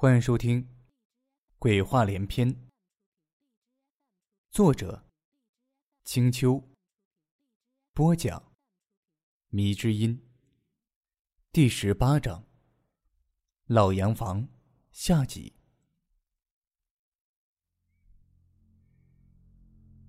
[0.00, 0.62] 欢迎收听
[1.58, 2.54] 《鬼话连篇》，
[4.48, 5.04] 作者：
[6.04, 6.62] 青秋，
[7.94, 8.40] 播讲：
[9.48, 10.24] 迷之音。
[11.50, 12.44] 第十八章：
[13.66, 14.46] 老洋房
[14.92, 15.56] 下集。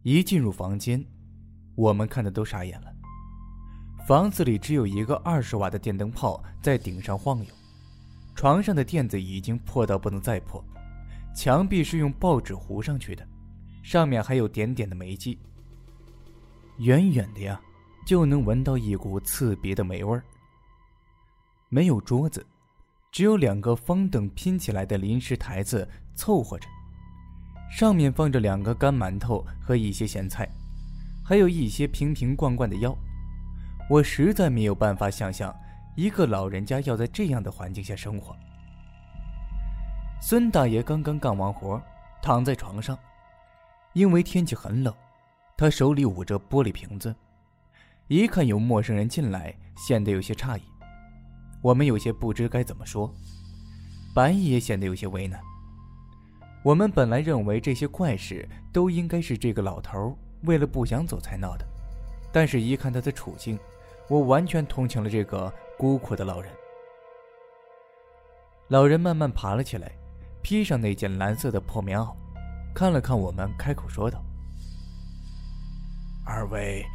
[0.03, 1.03] 一进入房间，
[1.75, 2.95] 我们看的都傻眼了。
[4.07, 7.58] 房子里只有一个二十瓦的电灯泡在顶上晃悠。
[8.39, 10.63] 床上的垫子已经破到不能再破，
[11.35, 13.27] 墙壁是用报纸糊上去的，
[13.83, 15.37] 上面还有点点的霉迹。
[16.77, 17.59] 远远的呀，
[18.07, 20.23] 就能闻到一股刺鼻的霉味儿。
[21.67, 22.47] 没有桌子，
[23.11, 26.67] 只有两个方凳拼起来的临时台子凑合着，
[27.69, 30.49] 上面放着两个干馒头和一些咸菜，
[31.25, 32.97] 还有一些瓶瓶罐罐的药。
[33.89, 35.53] 我实在没有办法想象。
[35.99, 38.33] 一个老人家要在这样的环境下生活。
[40.21, 41.81] 孙大爷刚刚干完活，
[42.21, 42.97] 躺在床上，
[43.91, 44.93] 因为天气很冷，
[45.57, 47.13] 他手里捂着玻璃瓶子，
[48.07, 50.61] 一看有陌生人进来，显得有些诧异。
[51.61, 53.13] 我们有些不知该怎么说，
[54.15, 55.37] 白爷显得有些为难。
[56.63, 61.65] 我们本来认为这些怪事都应该是这个老头为了不想走才闹的，
[62.31, 63.59] 但是一看他的处境，
[64.07, 65.53] 我完全同情了这个。
[65.79, 66.51] 孤苦的老人。
[68.67, 69.89] 老人慢慢爬了起来，
[70.43, 72.13] 披上那件蓝色的破棉袄，
[72.75, 74.21] 看了看我们，开口说道
[76.27, 76.85] ：“二位，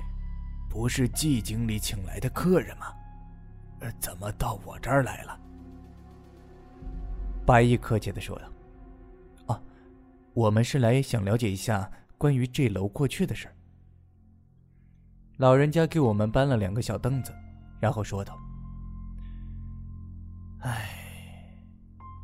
[0.69, 2.93] 不是季经理请来的客人吗？
[3.81, 5.41] 呃，怎么到我这儿来了？”
[7.47, 8.45] 白衣客气的说道
[9.55, 9.63] ：“啊，
[10.35, 13.49] 我们是来想了解一下关于这楼过去的事。”
[15.39, 17.35] 老人家给我们搬了两个小凳子，
[17.81, 18.39] 然后说道。
[20.65, 20.89] 唉，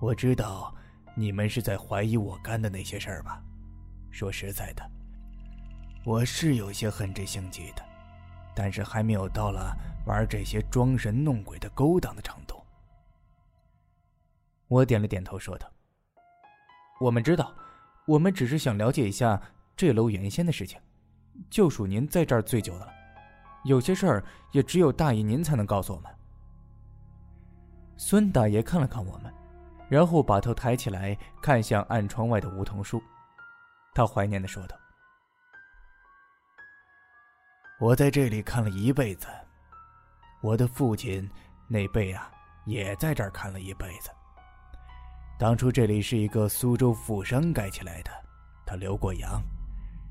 [0.00, 0.74] 我知道
[1.14, 3.38] 你们是在怀疑我干的那些事儿吧？
[4.10, 4.82] 说实在的，
[6.06, 7.84] 我是有些恨这姓季的，
[8.56, 9.76] 但是还没有到了
[10.06, 12.58] 玩这些装神弄鬼的勾当的程度。
[14.68, 15.70] 我点了点头，说道
[16.98, 17.54] ：“我们知道，
[18.06, 19.38] 我们只是想了解一下
[19.76, 20.80] 这楼原先的事情，
[21.50, 22.92] 就属您在这儿最久的了，
[23.66, 26.10] 有些事儿也只有大爷您才能告诉我们。”
[28.02, 29.30] 孙大爷看了看我们，
[29.86, 33.00] 然后把头抬起来看向暗窗外的梧桐树，
[33.92, 34.74] 他怀念的说道
[37.78, 39.28] ：“我在这里看了一辈子，
[40.40, 41.28] 我的父亲
[41.68, 42.32] 那辈啊，
[42.64, 44.10] 也在这儿看了一辈子。
[45.38, 48.10] 当初这里是一个苏州富商盖起来的，
[48.64, 49.42] 他留过洋，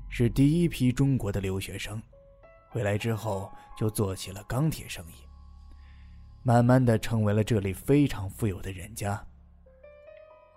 [0.08, 2.00] 是第一批中国的留学生，
[2.68, 5.26] 回来之后就做起了钢铁生意。”
[6.42, 9.22] 慢慢的成为了这里非常富有的人家。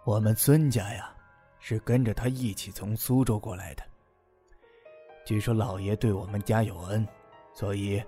[0.05, 1.13] 我们孙家呀，
[1.59, 3.83] 是跟着他一起从苏州过来的。
[5.25, 7.05] 据说老爷对我们家有恩，
[7.53, 8.01] 所以，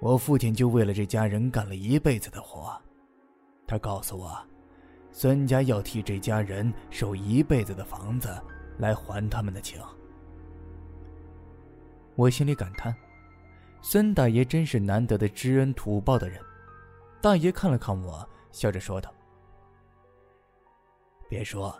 [0.00, 2.78] 我父亲就为了这家人干了一辈子的活。
[3.66, 4.38] 他告诉我，
[5.10, 8.28] 孙家要替这家人守一辈子的房子，
[8.78, 9.80] 来还他们的情。
[12.16, 12.94] 我心里感叹，
[13.80, 16.38] 孙大爷真是难得的知恩图报的人。
[17.24, 19.10] 大爷看了看我，笑着说道
[21.26, 21.74] ：“别说，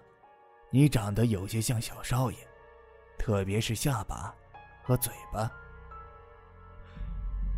[0.70, 2.38] 你长得有些像小少爷，
[3.18, 4.34] 特别是下巴
[4.82, 5.52] 和嘴巴。”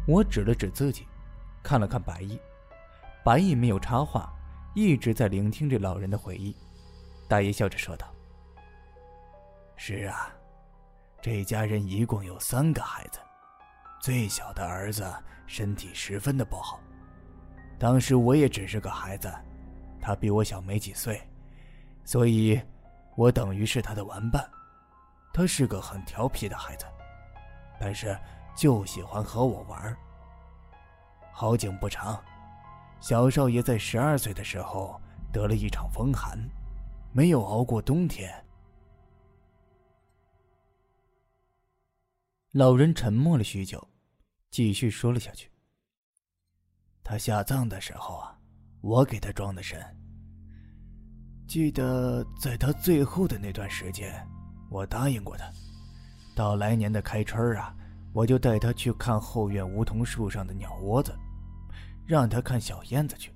[0.04, 1.06] 我指了指自己，
[1.62, 2.36] 看了看白衣，
[3.24, 4.32] 白衣没有插话，
[4.74, 6.56] 一直在聆听着老人的回忆。
[7.28, 8.12] 大爷笑着说道
[9.78, 10.34] ：“是啊，
[11.22, 13.20] 这家人一共有三个孩子，
[14.00, 15.08] 最小的儿子
[15.46, 16.80] 身体十分的不好。”
[17.78, 19.32] 当时我也只是个孩子，
[20.00, 21.20] 他比我小没几岁，
[22.04, 22.60] 所以，
[23.16, 24.48] 我等于是他的玩伴。
[25.32, 26.86] 他是个很调皮的孩子，
[27.78, 28.18] 但是
[28.56, 29.94] 就喜欢和我玩。
[31.30, 32.18] 好景不长，
[32.98, 34.98] 小少爷在十二岁的时候
[35.30, 36.38] 得了一场风寒，
[37.12, 38.32] 没有熬过冬天。
[42.52, 43.86] 老人沉默了许久，
[44.50, 45.50] 继续说了下去。
[47.08, 48.36] 他下葬的时候啊，
[48.80, 49.80] 我给他装的神。
[51.46, 54.12] 记得在他最后的那段时间，
[54.68, 55.48] 我答应过他，
[56.34, 57.72] 到来年的开春啊，
[58.12, 61.16] 我就带他去看后院梧桐树上的鸟窝子，
[62.04, 63.32] 让他看小燕子去。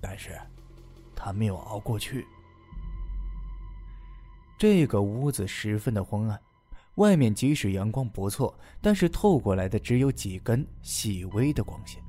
[0.00, 0.38] 但是，
[1.12, 2.24] 他没有熬过去。
[4.56, 6.40] 这个屋子十分的昏暗，
[6.94, 12.00] 外面即使阳光不错，但是透过来的只有几根细微的光线。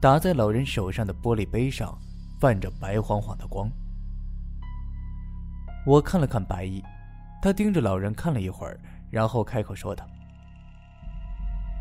[0.00, 1.96] 打在老人手上的玻璃杯上，
[2.40, 3.70] 泛着白晃晃的光。
[5.84, 6.82] 我看了看白衣，
[7.42, 8.80] 他盯着老人看了一会儿，
[9.10, 10.06] 然后开口说道：“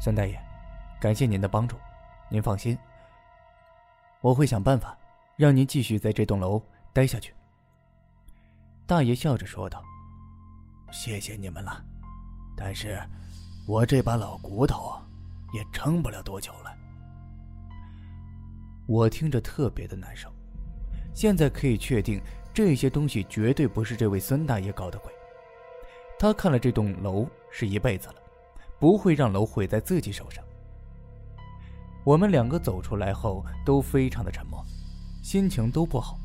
[0.01, 0.38] 孙大爷，
[1.00, 1.77] 感谢您的帮助，
[2.30, 2.77] 您放心，
[4.19, 4.98] 我会想办法
[5.38, 6.62] 让您继续在这栋楼
[6.92, 7.33] 待下去。”
[8.86, 9.81] 大爷笑着说道
[10.92, 11.81] ：“谢谢你们了，
[12.57, 13.01] 但是，
[13.65, 15.00] 我这把老骨头
[15.54, 16.75] 也撑不了多久了。”
[18.89, 20.33] 我听着特别的难受，
[21.13, 22.19] 现在可以确定。
[22.51, 25.13] 这些东西绝对不是这位孙大爷搞的鬼。
[26.18, 28.15] 他看了这栋楼是一辈子了，
[28.80, 30.44] 不会让楼毁在自己手上。
[32.03, 34.65] 我们两个走出来后都非常的沉默，
[35.21, 36.19] 心情都不好，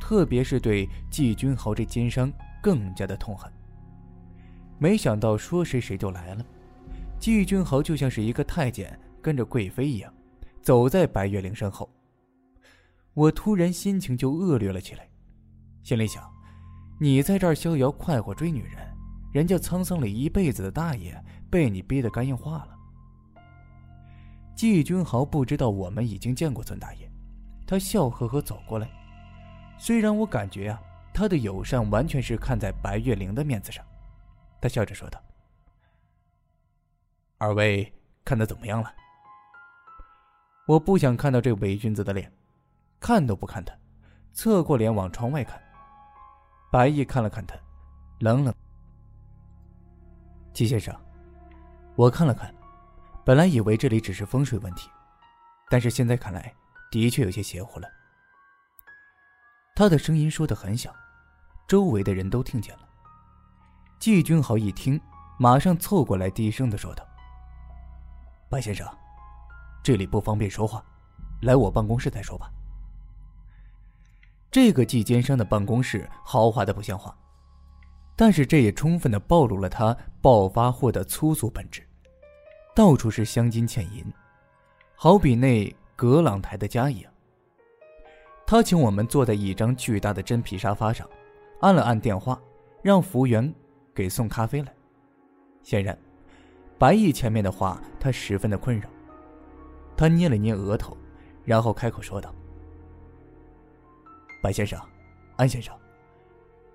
[0.00, 3.52] 特别是对季君豪这奸商更加的痛恨。
[4.78, 6.44] 没想到说谁谁就来了，
[7.20, 10.12] 季君豪就像是一个太监跟着贵妃一样，
[10.62, 11.88] 走在白月玲身后。
[13.14, 15.08] 我突然心情就恶劣了起来。
[15.82, 16.22] 心里想，
[17.00, 18.78] 你在这儿逍遥快活追女人，
[19.32, 22.68] 人家沧桑了一辈子的大爷被你逼得肝硬化了。
[24.54, 27.10] 季君豪不知道我们已经见过孙大爷，
[27.66, 28.88] 他笑呵呵走过来。
[29.76, 30.80] 虽然我感觉啊，
[31.12, 33.84] 他的友善完全是看在白月玲的面子上，
[34.60, 35.20] 他笑着说道
[37.38, 37.92] ：“二位
[38.24, 38.94] 看的怎么样了？”
[40.66, 42.32] 我不想看到这伪君子的脸，
[43.00, 43.74] 看都不看他，
[44.32, 45.60] 侧过脸往窗外看。
[46.70, 47.56] 白毅看了看他，
[48.20, 48.54] 冷冷。
[50.52, 50.94] 季先生，
[51.96, 52.54] 我看了看，
[53.24, 54.88] 本来以为这里只是风水问题，
[55.68, 56.54] 但是现在看来，
[56.90, 57.88] 的确有些邪乎了。
[59.74, 60.94] 他的声音说的很小，
[61.66, 62.88] 周围的人都听见了。
[63.98, 65.00] 季君豪一听，
[65.38, 67.04] 马上凑过来，低声的说道
[68.48, 68.86] ：“白先生，
[69.82, 70.84] 这里不方便说话，
[71.42, 72.50] 来我办公室再说吧。”
[74.50, 77.16] 这个季奸商的办公室豪华的不像话，
[78.14, 81.82] 但是这也充分的暴露了他暴发户的粗俗本质，
[82.74, 84.04] 到处是镶金嵌银，
[84.94, 87.10] 好比那格朗台的家一样。
[88.46, 91.08] 他请我们坐在一张巨大的真皮沙发上，
[91.60, 92.38] 按了按电话，
[92.82, 93.52] 让服务员
[93.94, 94.74] 给送咖啡来。
[95.62, 95.98] 显然，
[96.78, 98.86] 白毅前面的话他十分的困扰，
[100.02, 100.96] 他捏了捏额头，
[101.44, 102.34] 然后开口说道。
[104.42, 104.76] 白先生，
[105.36, 105.72] 安先生，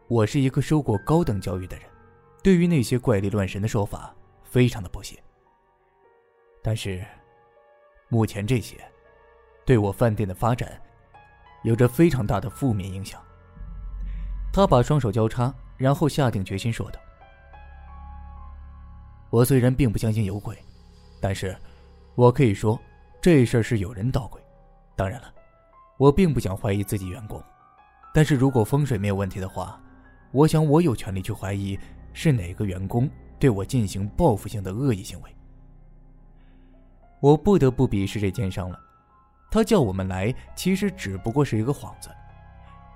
[0.07, 1.85] 我是一个受过高等教育的人，
[2.41, 5.21] 对于那些怪力乱神的说法非常的不屑。
[6.63, 7.03] 但是，
[8.07, 8.77] 目前这些，
[9.65, 10.81] 对我饭店的发展，
[11.63, 13.21] 有着非常大的负面影响。
[14.53, 16.99] 他把双手交叉，然后下定决心说道
[19.29, 20.57] ：“我虽然并不相信有鬼，
[21.19, 21.53] 但是，
[22.15, 22.79] 我可以说
[23.21, 24.41] 这事儿是有人捣鬼。
[24.95, 25.33] 当然了，
[25.97, 27.41] 我并不想怀疑自己员工。”
[28.13, 29.79] 但是如果风水没有问题的话，
[30.31, 31.77] 我想我有权利去怀疑
[32.13, 35.35] 是哪个员工对我进行报复性的恶意行为。
[37.19, 38.79] 我不得不鄙视这奸商了，
[39.51, 42.09] 他叫我们来，其实只不过是一个幌子。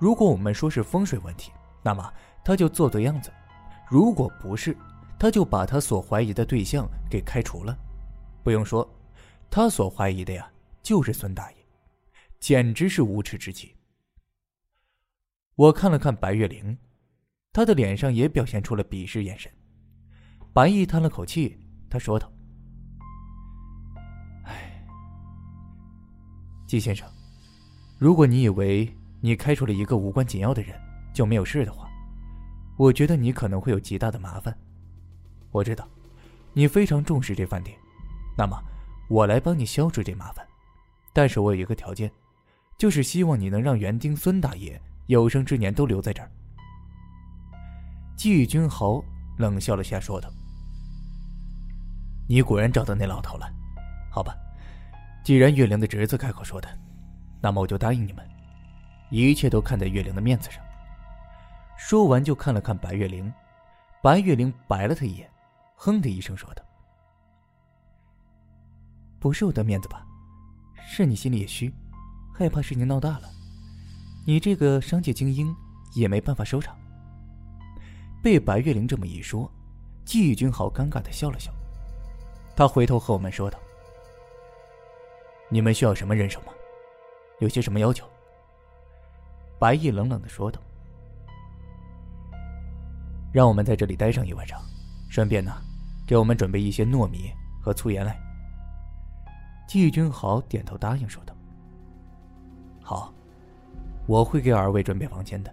[0.00, 1.52] 如果我们说是风水问题，
[1.82, 2.12] 那么
[2.44, 3.30] 他就做做样子；
[3.88, 4.76] 如果不是，
[5.18, 7.76] 他就把他所怀疑的对象给开除了。
[8.42, 8.88] 不用说，
[9.54, 10.50] 他所怀疑的呀，
[10.82, 11.56] 就是孙大爷，
[12.40, 13.70] 简直是无耻之极。
[15.56, 16.78] 我看了看白月玲，
[17.52, 19.52] 她的脸上也表现出了鄙视眼神。
[20.54, 21.60] 白毅叹了口气，
[21.90, 22.32] 他说道
[24.44, 24.82] ：“哎，
[26.66, 27.06] 季先生，
[27.98, 30.74] 如果你以为你开除了一个无关紧要的人
[31.12, 31.90] 就没有事的话，
[32.78, 34.58] 我觉得你可能会有极大的麻烦。
[35.50, 35.86] 我知道，
[36.54, 37.78] 你非常重视这饭店，
[38.34, 38.58] 那么
[39.12, 40.46] 我来帮你消除这麻烦。
[41.12, 42.10] 但是我有一个条件，
[42.78, 46.30] 就是希望你能让园丁孙大爷。”有生之年都留在这儿。
[48.16, 49.02] 季君豪
[49.36, 50.30] 冷笑了下，说道
[52.28, 53.52] ：“你果然找到那老头了，
[54.10, 54.34] 好吧？
[55.24, 56.68] 既然月玲的侄子开口说的，
[57.42, 58.26] 那么我就答应你们，
[59.10, 60.64] 一切都看在月玲的面子上。”
[61.76, 63.30] 说完就看了看白月玲，
[64.00, 65.28] 白月玲白了他一眼，
[65.74, 66.62] 哼的一声说道
[69.22, 70.04] ：“不是我的面子吧？
[70.84, 71.72] 是你心里也虚，
[72.34, 73.30] 害怕事情闹大了。”
[74.26, 75.54] 你这个商界精英
[75.94, 76.76] 也没办法收场。
[78.20, 79.48] 被白月玲这么一说，
[80.04, 81.52] 季君豪尴尬的笑了笑，
[82.56, 83.56] 他回头和我们说道
[85.48, 86.52] ：“你们需要什么人手吗？
[87.38, 88.04] 有些什么要求？”
[89.56, 90.60] 白毅冷冷的说道
[93.32, 94.60] ：“让我们在这里待上一晚上，
[95.08, 95.62] 顺便呢，
[96.08, 98.20] 给我们准备一些糯米和粗盐来。”
[99.72, 101.34] 季君豪点头答应说道
[102.84, 103.10] ：“好。”
[104.06, 105.50] 我会给二位准备房间的，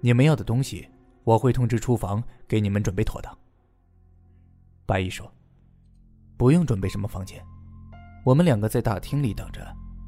[0.00, 0.88] 你们要的东西
[1.24, 3.36] 我会通知厨房给你们准备妥当。
[4.86, 5.30] 白毅说
[6.38, 7.44] ：“不用准备什么房间，
[8.24, 9.60] 我们两个在大厅里等着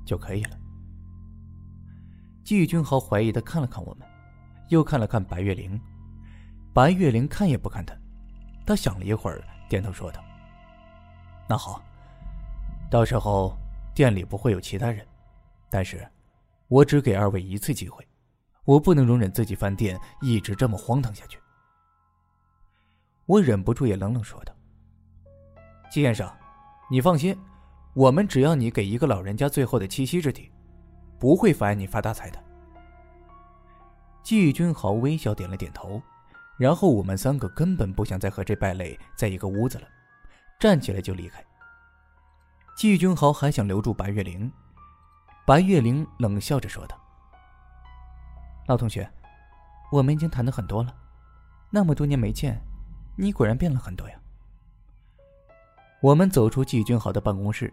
[0.06, 0.58] 就可以了。”
[2.42, 4.08] 季军豪怀疑的看了看我们，
[4.70, 5.78] 又看了看白月玲。
[6.72, 7.94] 白月玲看也不看他，
[8.64, 10.24] 他想了一会儿，点头说道
[11.46, 11.84] ：“那好，
[12.92, 13.56] 到时候
[13.94, 15.02] 店里不会有其他人，
[15.70, 16.06] 但是，
[16.68, 18.06] 我只给二位一次机会，
[18.66, 21.38] 我不能容忍自己饭店一直这么荒唐下去。”
[23.24, 24.54] 我忍不住也冷冷说道。
[25.90, 26.30] 季先生，
[26.90, 27.34] 你放心，
[27.94, 30.52] 我们只要你给一个老人家最后的栖息之地，
[31.18, 32.38] 不会妨碍你发大财的。
[34.22, 36.02] 季君豪微笑点了点头，
[36.58, 39.88] 然后我们三个根本不想再和这败类在一个屋子了，
[40.60, 41.42] 站起来就离开。
[42.82, 44.50] 季君豪还想留住白月玲，
[45.46, 47.00] 白月玲冷笑着说道
[48.66, 49.08] ：“老同学，
[49.92, 50.92] 我们已经谈的很多了，
[51.70, 52.60] 那么多年没见，
[53.14, 54.18] 你果然变了很多呀。”
[56.02, 57.72] 我们走出季军豪的办公室，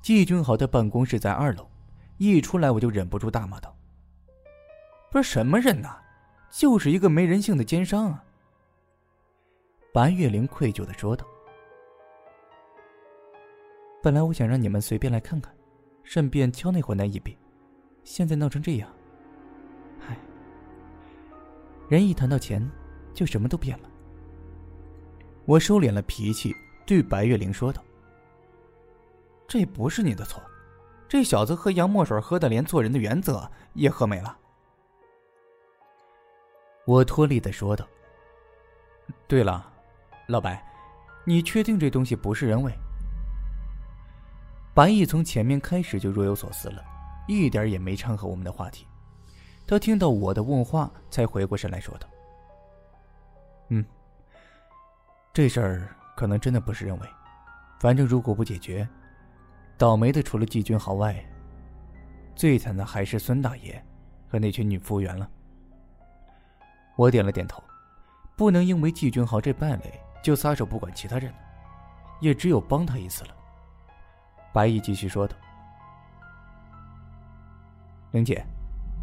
[0.00, 1.68] 季军豪的办公室在二楼，
[2.18, 3.76] 一出来我就忍不住大骂道
[5.10, 5.98] ：“不是什么人呐，
[6.48, 8.22] 就是一个没人性的奸商啊！”
[9.92, 11.26] 白月玲愧疚的说道
[14.08, 15.54] ：“本来我想让你们随便来看看，
[16.02, 17.36] 顺便敲那混蛋一笔，
[18.04, 18.90] 现在闹成这样，
[20.00, 20.16] 唉，
[21.90, 22.66] 人一谈到钱，
[23.12, 23.90] 就什么都变了。”
[25.44, 26.56] 我收敛了脾气。
[26.86, 27.84] 对白月玲说道
[29.46, 30.42] ：“这不是你的错，
[31.06, 34.38] 这小子喝洋墨水喝的连做人的原则也喝没了。”
[36.86, 37.86] 我脱力的说道
[39.28, 39.70] ：“对了，
[40.28, 40.66] 老白，
[41.26, 42.72] 你确定这东西不是人为？”
[44.78, 46.84] 白毅从前面开始就若有所思了，
[47.26, 48.86] 一点也没掺和我们的话题。
[49.66, 52.06] 他听到我的问话，才回过神来说道
[53.70, 53.84] ：“嗯，
[55.32, 57.08] 这事儿。”可能真的不是人为，
[57.80, 58.88] 反正如果不解决，
[59.76, 61.24] 倒霉的除了季军豪外，
[62.36, 63.84] 最惨的还是孙大爷
[64.28, 65.28] 和那群女服务员了。
[66.96, 67.60] 我点了点头，
[68.36, 71.34] 不能因为季军豪这败类就撒手不管其他人，
[72.20, 73.34] 也只有帮他一次了。
[74.52, 75.36] 白毅继续说道
[78.12, 78.44] ：“玲姐，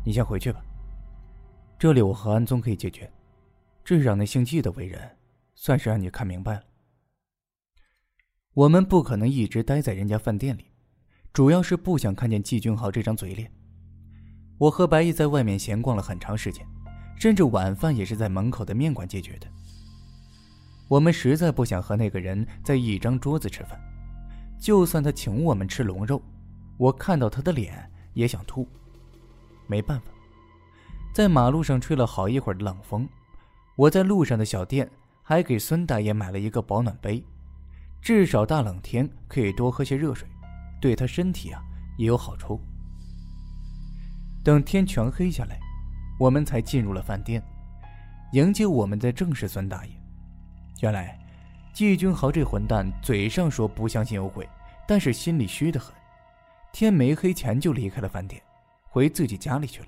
[0.03, 0.59] 你先回去吧，
[1.77, 3.11] 这里我和安宗可以解决，
[3.83, 5.17] 至少那姓季的为人，
[5.53, 6.63] 算是让你看明白了。”
[8.53, 10.71] 我们不可能一直待在人家饭店里，
[11.33, 13.51] 主要是不想看见季俊豪这张嘴脸。
[14.57, 16.65] 我和白毅在外面闲逛了很长时间，
[17.19, 19.47] 甚至晚饭也是在门口的面馆解决的。
[20.87, 23.77] 我们实在不想和那个人在一张桌子吃饭，
[24.65, 26.19] 就算他请我们吃龙肉，
[26.75, 28.67] 我看到他的脸也想吐。
[29.67, 30.07] 没办法，
[31.13, 33.07] 在马路上吹了好一会儿的冷风，
[33.75, 34.89] 我在路上的小店
[35.21, 37.23] 还给孙大爷买了一个保暖杯。
[38.01, 40.27] 至少大冷天可以多喝些热水，
[40.81, 41.61] 对他身体啊
[41.99, 42.59] 也有好处。
[44.43, 45.59] 等天全黑下来，
[46.19, 47.39] 我们才进入了饭店。
[48.33, 49.91] 迎接我们的正是孙大爷。
[50.81, 51.19] 原来，
[51.71, 54.49] 季君豪这混蛋嘴上说不相信有鬼，
[54.87, 55.93] 但是心里虚得很。
[56.71, 58.41] 天没黑前就离开了饭店，
[58.89, 59.87] 回自己家里去了。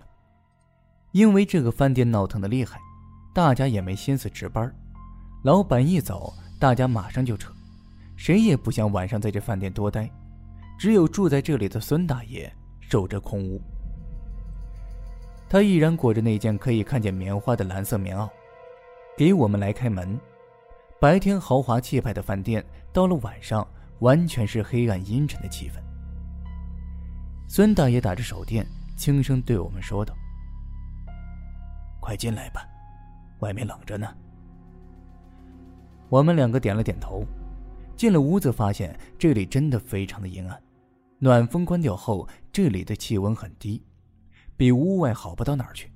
[1.12, 2.80] 因为这个饭店闹腾的厉害，
[3.34, 4.74] 大家也没心思值班。
[5.44, 7.52] 老板一走，大家马上就撤。
[8.16, 10.10] 谁也不想晚上在这饭店多待，
[10.80, 13.62] 只有住在这里的孙大爷守着空屋。
[15.50, 18.30] 他依然裹着那件可以看见棉花的蓝色棉袄，
[19.16, 20.20] 给我们来开门。
[21.00, 23.66] 白天豪华气派的饭店，到了晚上
[24.00, 25.82] 完全是黑暗阴沉的气氛。
[27.48, 30.14] 孙大爷打着手电，轻声对我们说道
[32.02, 32.68] ：“快进来吧，
[33.40, 34.08] 外面冷着呢。”
[36.10, 37.24] 我们两个点了点头。
[37.96, 40.62] 进了屋子，发现这里真的非常的阴暗。
[41.18, 43.84] 暖风关掉后，这里的气温很低，
[44.56, 45.92] 比屋外好不到哪儿去。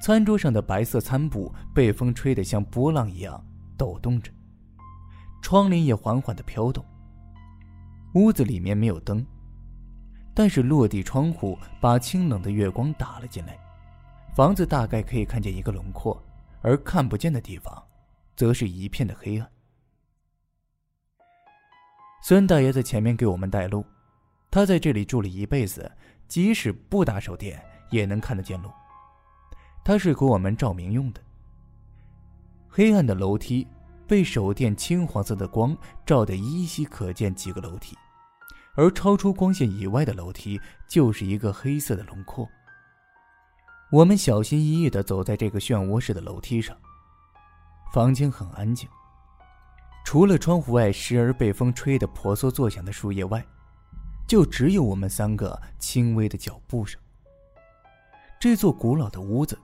[0.00, 3.40] 餐桌上的白色餐布被风吹得像波浪一样
[3.76, 4.32] 抖动着，
[5.42, 6.82] 窗帘也缓缓的飘动。
[8.14, 9.26] 屋子里面没有灯，
[10.32, 13.58] 但是落地窗户把清冷的月光打了进来，
[14.34, 16.22] 房子大概可以看见一个轮廓，
[16.62, 17.82] 而看不见的地方，
[18.36, 19.50] 则是一片的黑暗。
[22.22, 23.84] 孙大爷在前面给我们带路，
[24.50, 25.90] 他在这里住了一辈子，
[26.28, 28.70] 即使不打手电也能看得见路。
[29.84, 31.20] 他是给我们照明用的。
[32.68, 33.66] 黑暗的楼梯
[34.12, 37.96] 被手电青黄色的光照得依稀可见几个楼梯，
[38.74, 42.46] 而超出光线以外的楼梯就是一个黑色的轮廓。
[43.90, 46.76] 我们小心翼翼的走在这个漩涡式的楼梯上。
[47.90, 48.86] 房间很安静，
[50.04, 53.42] 除了窗户外时而被风吹得婆娑作响的树叶外，
[54.28, 57.00] 就只有我们三个轻微的脚步声。
[58.38, 59.58] 这座古老的屋子，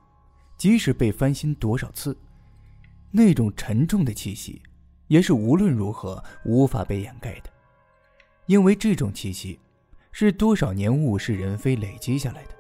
[0.57, 2.17] 即使被翻新多少次，
[3.11, 4.63] 那种沉重的气息，
[5.07, 7.51] 也是无论如何无法被掩盖的，
[8.47, 9.59] 因为这种气息，
[10.13, 12.51] 是多少年物是人非累积下来的。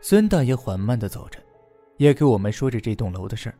[0.00, 1.38] 孙大爷缓慢的走着，
[1.96, 3.54] 也给我们说着这栋楼的事儿。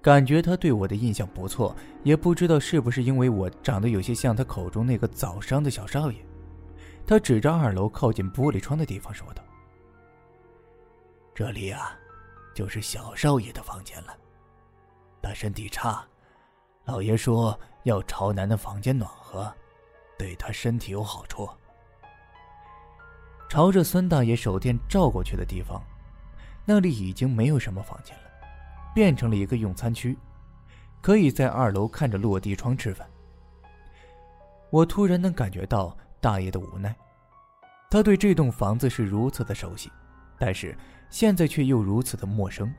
[0.00, 6.18] 感觉他对我的印象不错，也不知道是不是因为我长得有些像他口中那个早伤的小少爷。
[7.06, 9.42] 他指着二楼靠近玻璃窗的地方说道
[11.34, 11.96] ：“这里啊，
[12.54, 14.16] 就是小少爷的房间了。
[15.22, 16.04] 他身体差，
[16.84, 19.52] 老爷说要朝南的房间暖和，
[20.18, 21.48] 对他身体有好处。”
[23.48, 25.82] 朝着孙大爷手电照过去的地方，
[26.64, 28.30] 那里已经没有什么房间了，
[28.94, 30.16] 变成了一个用餐区，
[31.02, 33.06] 可以在二楼看着落地窗吃饭。
[34.70, 36.96] 我突然能感觉到大爷的无奈，
[37.90, 39.92] 他对这栋房子是如此的熟悉，
[40.38, 40.74] 但是
[41.12, 42.72] 现在却又如此的陌生。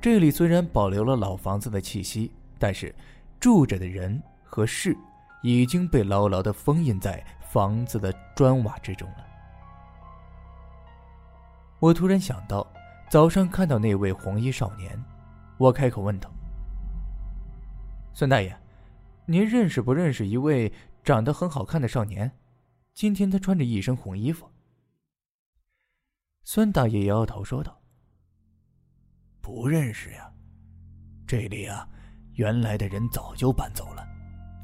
[0.00, 2.94] 这里虽然保留了老房子的气息，但是
[3.40, 4.96] 住着的人和事
[5.42, 9.26] 已经被牢牢的封印在房子的砖瓦之中了。
[11.80, 12.64] 我突然想到，
[13.10, 14.96] 早上看到那位红衣少年，
[15.56, 16.30] 我开口问道
[18.14, 18.56] ：“孙大爷，
[19.26, 20.72] 您认识不认识一位
[21.02, 22.30] 长得很好看的少年？
[22.94, 24.48] 今天他穿着一身红衣服。”
[26.50, 27.78] 孙大爷摇摇头说道
[29.42, 30.32] ：“不认识呀，
[31.26, 31.86] 这里啊，
[32.36, 34.02] 原来的人早就搬走了，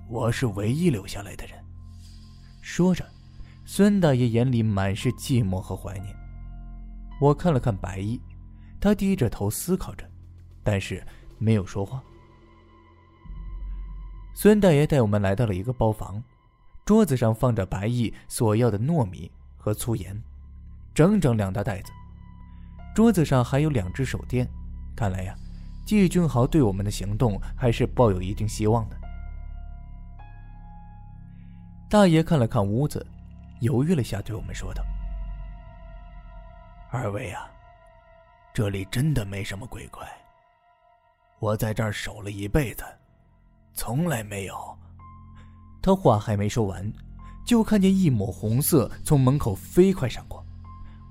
[0.08, 1.62] 我是唯一留下来的人。”
[2.64, 3.06] 说着，
[3.66, 6.16] 孙大爷眼里满是寂寞和怀念。
[7.20, 8.18] 我看了看白衣，
[8.80, 10.10] 他低着头思考着，
[10.62, 12.02] 但是没有说话。
[14.34, 16.24] 孙大爷带我们来到了一个包房，
[16.86, 20.18] 桌子上放着白毅所要的糯米和粗盐，
[20.94, 21.92] 整整两大袋子。
[22.94, 24.48] 桌子上还有两只手电，
[24.94, 25.34] 看来呀，
[25.84, 28.96] 季俊豪对我们的行动还是抱有一定希望的。
[31.90, 33.04] 大爷看了看屋子，
[33.60, 34.84] 犹豫了下，对我们说道。
[36.90, 37.50] 二位啊，
[38.52, 40.06] 这里真的没什么鬼怪。
[41.40, 42.84] 我在这儿守了一辈子，
[43.72, 44.78] 从来没有。
[45.82, 46.92] 他话还没说完，
[47.44, 50.43] 就看见一抹红色从门口飞快闪过。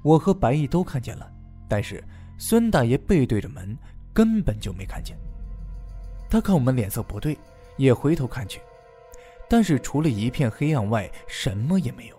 [0.04, 1.28] 我和白毅都看见了，
[1.68, 2.04] 但是
[2.38, 3.76] 孙大爷背对着门，
[4.14, 5.18] 根本就没看见。
[6.30, 7.36] 他看我们脸色不对，
[7.78, 8.62] 也回头看去，
[9.50, 12.16] 但是除了一片黑暗外，什么也没有。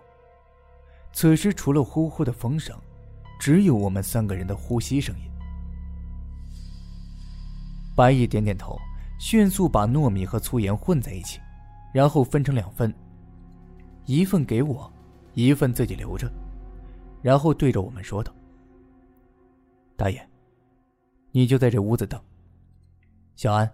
[1.13, 2.77] 此时除了呼呼的风声。
[3.37, 5.29] 只有我们三个人的呼吸声音。
[7.95, 8.79] 白毅点点头，
[9.19, 11.39] 迅速把糯米和粗盐混在一起，
[11.93, 12.91] 然后分成两份，
[14.05, 14.91] 一份给我，
[15.33, 16.31] 一份自己留着，
[17.25, 18.31] 然后对着我们说道
[19.97, 20.29] ：“大爷，
[21.31, 22.21] 你就在这屋子等。
[23.35, 23.67] 小安，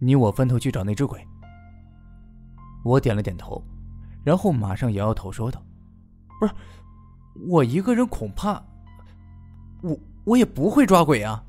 [0.00, 1.24] 你我分头去找那只鬼。”
[2.84, 3.62] 我点了点头，
[4.24, 5.62] 然后马上摇摇头说道
[6.40, 6.52] ：“不是。”
[7.46, 8.60] 我一个人恐怕，
[9.82, 11.44] 我我也不会抓鬼啊。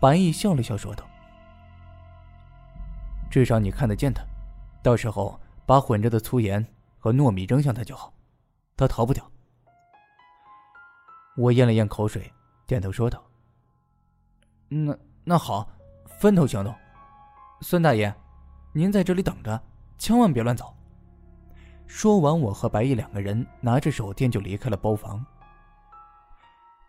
[0.00, 1.08] 白毅笑了笑说道
[3.30, 4.24] ：“至少你看得见他，
[4.82, 6.66] 到时候把混着的粗盐
[6.98, 8.12] 和糯米扔向他就好，
[8.76, 9.24] 他逃不掉。”
[11.36, 12.30] 我咽了咽口水，
[12.66, 13.22] 点头说道
[14.68, 15.66] ：“那那好，
[16.18, 16.74] 分头行动。
[17.60, 18.14] 孙大爷，
[18.72, 19.62] 您在这里等着，
[19.96, 20.74] 千万别乱走。”
[21.86, 25.24] 说完，我和白毅两个人拿着手电就离开了包房。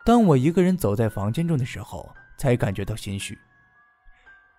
[0.04, 3.38] 当我一个人走在房间中的时候，才感觉到心虚。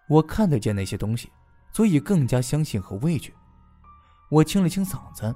[0.07, 1.31] 我看得见那些东西，
[1.71, 3.33] 所以更加相信和畏惧。
[4.29, 5.35] 我清了清嗓子，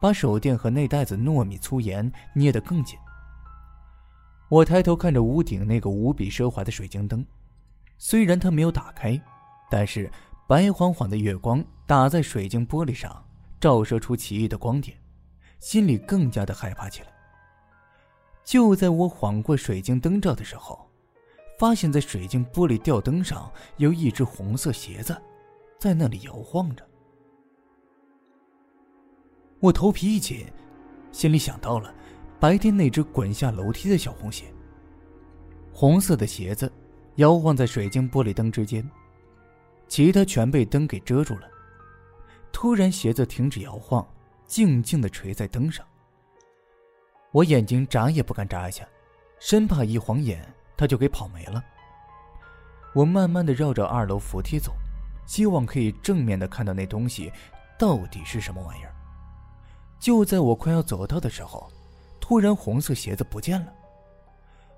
[0.00, 2.98] 把手电和那袋子糯米粗盐捏得更紧。
[4.48, 7.24] 我抬头看着屋顶那个无比奢华的水晶灯，
[7.98, 9.20] 虽然它没有打开，
[9.70, 10.10] 但是
[10.46, 13.24] 白晃晃的月光打在水晶玻璃上。
[13.60, 14.96] 照射出奇异的光点，
[15.58, 17.08] 心里更加的害怕起来。
[18.44, 20.88] 就在我晃过水晶灯罩的时候，
[21.58, 25.20] 发现在水晶玻璃吊灯上有一只红色鞋子，
[25.80, 26.86] 在那里摇晃着。
[29.58, 30.46] 我头皮一紧，
[31.10, 31.92] 心里想到了
[32.40, 34.44] 白天那只滚下楼梯的小红鞋。
[35.72, 36.72] 红色的鞋子
[37.16, 38.88] 摇晃在水晶玻璃灯之间，
[39.88, 41.48] 其他全被灯给遮住了。
[42.52, 44.06] 突然，鞋子停止摇晃，
[44.46, 45.84] 静静的垂在灯上。
[47.32, 48.86] 我眼睛眨也不敢眨一下，
[49.38, 50.44] 生怕一晃眼
[50.76, 51.62] 他就给跑没了。
[52.94, 54.72] 我慢慢的绕着二楼扶梯走，
[55.26, 57.32] 希望可以正面的看到那东西
[57.78, 58.94] 到底是什么玩意儿。
[60.00, 61.70] 就在我快要走到的时候，
[62.28, 63.72] 突然红色鞋子不见了。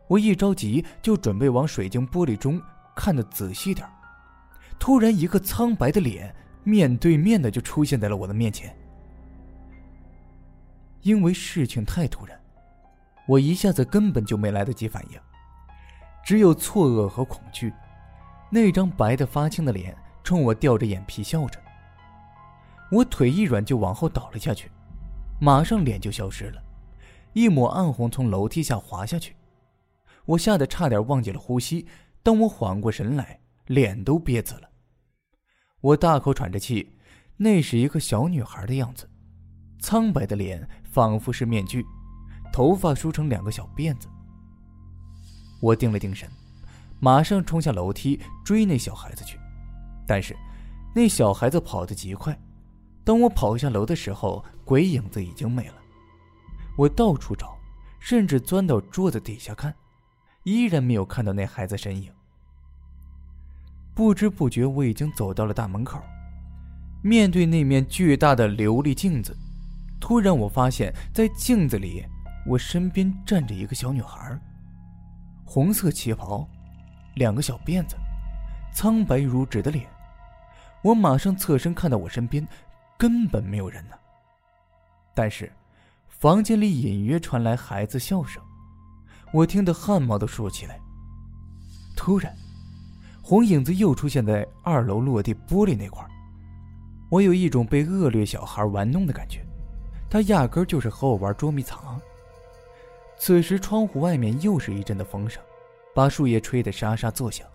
[0.07, 2.63] 我一着急就准备往水晶玻璃中
[2.95, 3.85] 看的仔细点
[4.79, 6.33] 突然一个苍白的脸
[6.63, 8.73] 面对面的就出现在了我的面前。
[11.03, 12.41] 因为事情太突然，
[13.27, 15.19] 我一下子根本就没来得及反应，
[16.23, 17.73] 只有错愕和恐惧。
[18.49, 21.59] 那张白的发青的脸冲我吊着眼皮笑着。
[22.93, 24.71] 我腿一软就往后倒了下去，
[25.41, 26.63] 马上脸就消失了，
[27.33, 29.37] 一抹暗红从楼梯下滑下去。
[30.27, 31.87] 我吓得差点忘记了呼吸。
[32.23, 34.69] 当我缓过神来，脸都憋紫了。
[35.81, 36.93] 我大口喘着气，
[37.39, 39.09] 那是一个小女孩的样子，
[39.81, 41.85] 苍白的脸仿佛是面具，
[42.53, 44.09] 头发梳成两个小辫子。
[45.61, 46.29] 我定了定神。
[47.03, 49.39] 马上冲下楼梯追那小孩子去，
[50.07, 50.37] 但是
[50.95, 52.39] 那小孩子跑得极快。
[53.03, 55.80] 当我跑下楼的时候，鬼影子已经没了。
[56.81, 57.59] 我到处找，
[57.99, 59.75] 甚至钻到桌子底下看，
[60.45, 62.11] 依然没有看到那孩子身影。
[63.95, 66.01] 不知不觉，我已经走到了大门口，
[67.03, 69.37] 面对那面巨大的琉璃镜子，
[70.01, 72.03] 突然我发现，在镜子里，
[72.47, 74.41] 我身边站着一个小女孩，
[75.45, 76.49] 红色旗袍。
[77.17, 77.97] 两个小辫子，
[78.73, 79.87] 苍白如纸的脸，
[80.81, 82.49] 我马上侧身看到我身边
[82.97, 83.97] 根本没有人呢。
[85.13, 85.53] 但是，
[86.21, 88.43] 房间里隐约传来孩子笑声，
[89.33, 90.79] 我听得汗毛都竖起来。
[91.97, 92.37] 突然，
[93.23, 96.07] 红影子又出现在二楼落地玻璃那块
[97.09, 99.43] 我有一种被恶劣小孩玩弄的感觉，
[100.11, 101.99] 他压根就是和我玩捉迷藏。
[103.17, 105.43] 此时，窗户外面又是一阵的风声。
[105.95, 107.47] 把树叶吹得沙沙作响，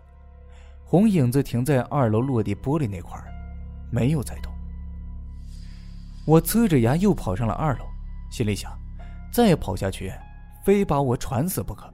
[0.84, 3.16] 红影子停在二楼落地玻璃那块
[3.92, 4.52] 没有再动。
[6.26, 7.86] 我呲着牙又跑上了二楼，
[8.30, 8.72] 心里想：
[9.32, 10.12] 再跑下去，
[10.64, 11.92] 非把我喘死不可。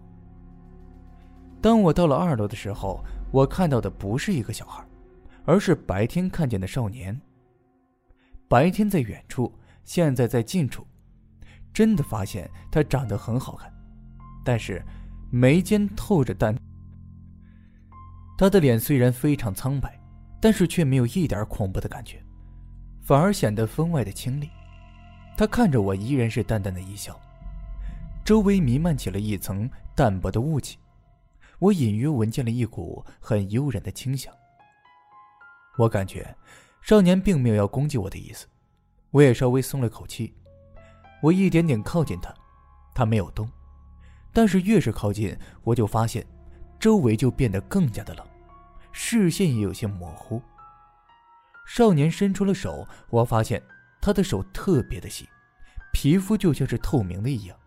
[1.62, 4.84] 当我到了二楼的时候，我看到的不是一个小孩，
[5.46, 7.20] 而是白天看见的少年。
[8.48, 10.86] 白天在远处，现在在近处，
[11.74, 13.72] 真的发现他长得很好看，
[14.44, 14.84] 但是。
[15.34, 16.54] 眉间透着淡，
[18.38, 19.98] 他的脸虽然非常苍白，
[20.42, 22.22] 但是却没有一点恐怖的感觉，
[23.02, 24.50] 反而显得分外的清丽。
[25.42, 27.20] 他看着我，依然是淡淡的一笑。
[28.24, 30.78] 周围弥漫起了一层淡薄的雾气，
[31.58, 34.32] 我隐约闻见了一股很悠然的清香。
[35.80, 36.36] 我感觉
[36.84, 38.46] 少年并没有要攻击我的意思，
[39.10, 40.32] 我也稍微松了口气。
[41.24, 42.32] 我一点点靠近他，
[42.94, 43.50] 他没有动。
[44.32, 46.24] 但是越是靠近，我就发现，
[46.80, 48.24] 周围就变得更加的冷，
[48.92, 50.40] 视线也有些模糊。
[51.66, 53.60] 少年伸出了手，我发现
[54.00, 55.28] 他的手特别的细，
[55.92, 57.58] 皮肤就像是透明的一样。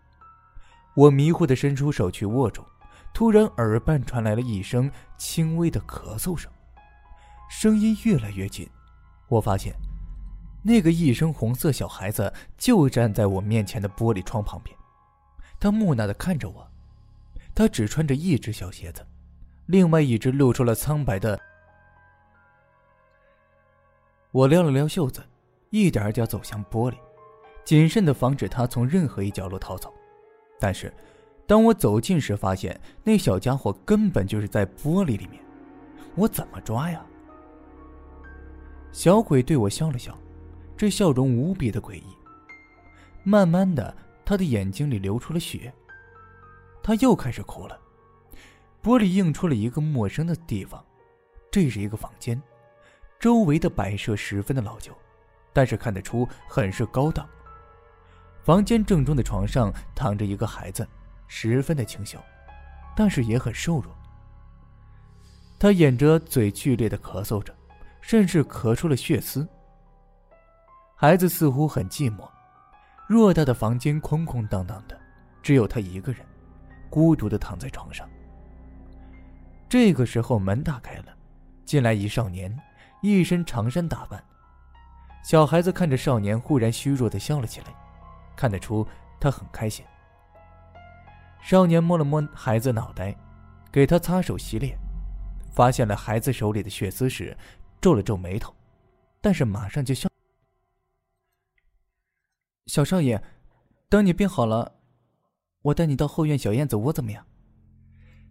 [0.94, 2.64] 我迷糊的伸出手去握住，
[3.12, 6.50] 突然耳畔传来了一声轻微的咳嗽声，
[7.50, 8.68] 声音越来越近。
[9.28, 9.74] 我发现，
[10.62, 14.76] 那个一身红色小孩子就站在我面前的玻璃窗旁边。
[15.58, 16.70] 他木讷的看着我，
[17.54, 19.04] 他只穿着一只小鞋子，
[19.66, 21.40] 另外一只露出了苍白的。
[24.30, 25.24] 我撩了撩袖子，
[25.70, 26.96] 一点点走向玻璃，
[27.64, 29.92] 谨慎的防止他从任何一角落逃走。
[30.60, 30.92] 但是，
[31.46, 35.42] 当我走近时，发现那小家伙根本就是在玻璃里面，
[36.14, 37.04] 我怎么抓呀？
[38.92, 40.16] 小鬼对我笑了笑，
[40.76, 42.04] 这笑容无比的诡异。
[43.22, 43.94] 慢慢的。
[44.26, 45.70] 他的眼睛里流出了血，
[46.82, 47.78] 他又开始哭了。
[48.82, 50.82] 玻璃映出了一个陌生的地方，
[51.50, 52.40] 这是一个房间，
[53.20, 54.96] 周围的摆设十分的老旧，
[55.52, 57.28] 但是看得出很是高档。
[58.44, 60.86] 房间正中的床上躺着一个孩子，
[61.28, 62.18] 十分的清秀，
[62.94, 63.90] 但是也很瘦弱。
[65.58, 67.54] 他掩着嘴剧烈的咳嗽着，
[68.02, 69.48] 甚至咳出了血丝。
[70.94, 72.28] 孩子似乎很寂寞。
[73.08, 74.98] 偌大的房间空空荡荡的，
[75.42, 76.20] 只有他一个人，
[76.90, 78.06] 孤独的躺在床上。
[79.70, 81.06] 这个时候，门打开了，
[81.64, 82.54] 进来一少年，
[83.00, 84.22] 一身长衫打扮。
[85.22, 87.66] 小孩子看着少年，忽然虚弱的笑了起来，
[88.36, 88.86] 看得出
[89.20, 89.84] 他很开心。
[91.42, 93.14] 少年摸了摸孩子脑袋，
[93.70, 94.78] 给他擦手洗脸，
[95.52, 97.36] 发现了孩子手里的血丝时，
[97.80, 98.54] 皱了皱眉头，
[99.20, 100.08] 但是马上就笑。
[102.66, 103.22] 小少爷，
[103.90, 104.80] 等你病好了，
[105.60, 107.26] 我带你到后院小燕子窝怎么样？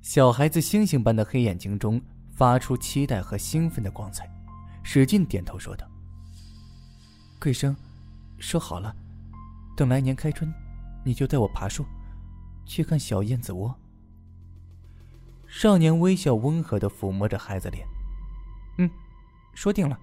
[0.01, 2.01] 小孩子星星般的黑眼睛中
[2.35, 4.27] 发出期待和兴奋的光彩，
[4.83, 5.87] 使劲点头说道
[7.39, 7.75] ：“桂生，
[8.39, 8.93] 说好了，
[9.75, 10.53] 等来年开春，
[11.03, 11.85] 你就带我爬树，
[12.65, 13.73] 去看小燕子窝。”
[15.47, 17.85] 少年微笑温和的抚摸着孩子脸
[18.79, 18.89] ，“嗯，
[19.53, 19.99] 说定了，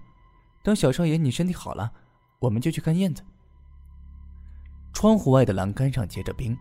[0.63, 1.91] 等小少爷你身体好了，
[2.39, 3.23] 我们就去看燕子。”
[4.93, 6.57] 窗户外的栏杆上结着冰，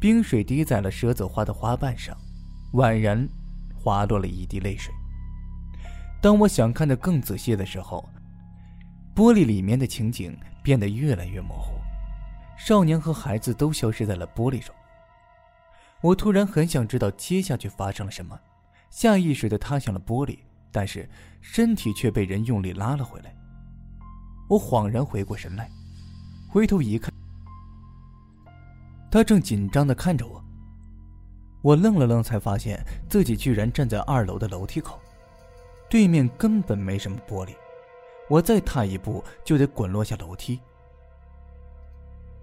[0.00, 2.16] 冰水滴在了蛇子花的花瓣上，
[2.72, 3.28] 宛然
[3.74, 4.92] 滑落了一滴泪水。
[6.20, 8.08] 当我想看得更仔细的时候，
[9.14, 11.72] 玻璃里面的情景变得越来越模糊，
[12.56, 14.74] 少年和孩子都消失在了玻璃中。
[16.00, 18.38] 我突然很想知道接下去发生了什么，
[18.90, 20.38] 下意识地踏向了玻璃，
[20.70, 21.08] 但是
[21.40, 23.34] 身体却被人用力拉了回来。
[24.48, 25.70] 我恍然回过神来，
[26.48, 27.12] 回头一看。
[29.10, 30.42] 他正紧张的看着我，
[31.62, 34.98] 我愣了愣，才发现自己居然站在二楼的楼梯口，
[35.88, 37.54] 对面根本没什么玻璃，
[38.28, 40.58] 我再踏一步就得滚落下楼梯。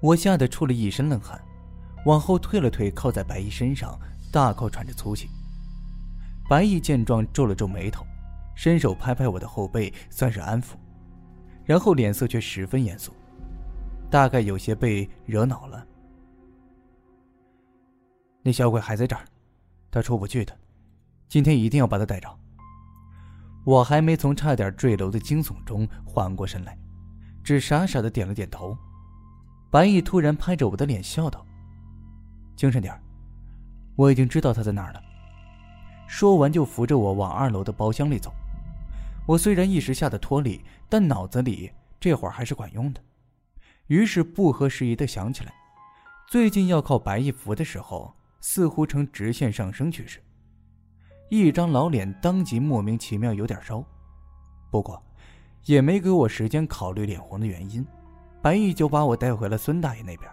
[0.02, 1.40] 我吓得出了一身冷汗，
[2.06, 4.00] 往后退了退，靠在白衣身上，
[4.32, 5.30] 大口喘着粗气。
[6.48, 8.06] 白衣见状皱了皱眉头，
[8.56, 10.76] 伸手拍拍我的后背，算是安抚，
[11.66, 13.14] 然后脸色却十分严肃，
[14.10, 15.86] 大概有些被惹恼了。
[18.42, 19.26] 那小鬼还在这儿，
[19.92, 20.58] 他出不去的。
[21.28, 22.40] 今天一定要把他逮着。
[23.66, 26.76] 我还没从差点坠楼的惊悚中缓过神来，
[27.44, 28.76] 只傻傻的点了点头。
[29.72, 31.46] 白毅突然拍着我的脸笑道
[32.56, 33.00] ：“精神点
[33.96, 35.02] 我已经知道他在哪儿了。”
[36.08, 38.34] 说完就扶着我往二楼的包厢里走。
[39.28, 43.02] 我虽然一时吓得脱力，但脑子里这会儿还是管用的，
[43.88, 45.54] 于是不合时宜的想起来，
[46.28, 48.16] 最近要靠白毅扶的时候。
[48.42, 50.24] 似乎呈直线上升趋势，
[51.30, 53.84] 一张老脸当即莫名其妙有点烧，
[54.72, 55.04] 不过
[55.66, 57.86] 也没给我时间考虑脸红的原因，
[58.42, 60.32] 白毅就把我带回了孙大爷那边。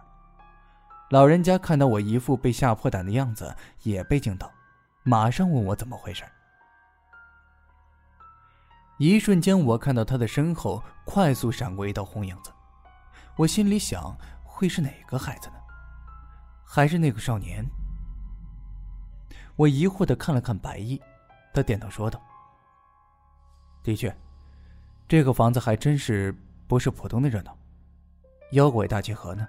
[1.11, 4.51] 老人家看到我一副被吓破胆的样子，也被惊到，
[5.05, 6.25] 马上问我怎么回事。
[8.99, 12.51] 一瞬间，我看到他的身后快速闪过一道红影子，
[13.37, 15.57] 我心里想，会是哪个孩子呢？
[16.65, 17.65] 还是那个少年？
[19.55, 21.01] 我疑惑的看了看白毅，
[21.55, 22.21] 他点头说道
[23.85, 24.17] ：“的确，
[25.07, 26.35] 这个房子还真是
[26.67, 27.57] 不是普通的热闹，
[28.53, 29.47] 妖怪大集合呢。”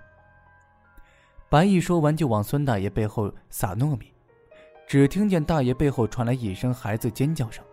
[1.50, 4.14] 白毅说完就往孙大爷背后撒糯米，
[4.86, 7.64] 只听见大爷背后传来一声孩子尖叫声，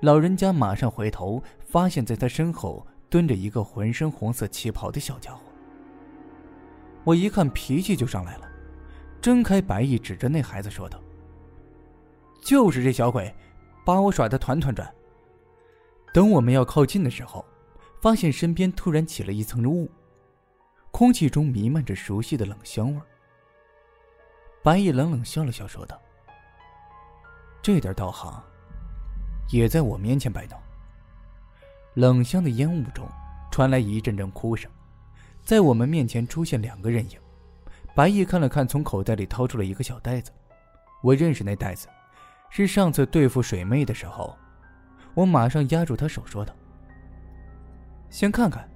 [0.00, 5.40] 老人家马上回头，发现在他身后蹲着一个浑身红色旗袍的小家伙。
[7.04, 8.46] 我一看脾气就上来了，
[9.22, 11.00] 睁开白毅指着那孩子说道。
[12.44, 13.34] 就是这小鬼，
[13.84, 14.92] 把我耍得团团转。
[16.12, 17.44] 等我们要靠近的时候，
[18.00, 19.90] 发现身边突然起了一层雾，
[20.96, 23.00] 空气中弥漫着熟悉的冷香味。
[24.62, 26.00] 白毅冷冷笑了笑，说道
[27.60, 28.42] ：“这点道行，
[29.52, 30.58] 也在我面前摆弄。”
[31.92, 33.06] 冷香的烟雾中
[33.50, 34.70] 传来一阵阵哭声，
[35.44, 37.20] 在我们面前出现两个人影。
[37.94, 40.32] 白毅看了看，从口袋里掏出了一个小袋子，
[41.02, 41.88] 我认识那袋子。
[42.48, 44.34] 是上次对付水妹的时候，
[45.12, 46.54] 我马上压住他手说道
[48.08, 48.66] ：“先看看，